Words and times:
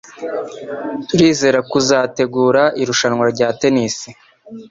Turizera 1.07 1.59
kuzategura 1.71 2.61
irushanwa 2.81 3.25
rya 3.33 3.47
tennis. 3.59 3.97